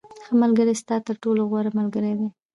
•ښه 0.23 0.33
ملګری 0.41 0.73
ستا 0.81 0.95
تر 1.07 1.15
ټولو 1.23 1.41
غوره 1.49 1.71
ملګری 1.79 2.13
دی. 2.19 2.27